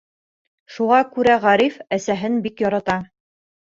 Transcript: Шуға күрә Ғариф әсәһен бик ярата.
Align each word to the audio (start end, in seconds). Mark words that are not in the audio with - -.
Шуға 0.77 1.01
күрә 1.11 1.35
Ғариф 1.45 1.77
әсәһен 1.99 2.43
бик 2.47 2.65
ярата. 2.67 2.97